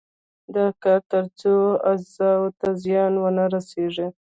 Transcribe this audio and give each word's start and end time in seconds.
دا 0.55 0.65
کار 0.83 0.99
تر 1.11 1.23
څو 1.39 1.53
عضلو 1.89 2.47
ته 2.59 2.67
زیان 2.83 3.13
ونه 3.17 3.43
رسېږي. 3.53 4.07